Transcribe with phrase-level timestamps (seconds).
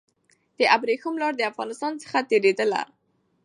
[0.57, 2.81] د ابريښم لار د افغانستان څخه تېرېدله.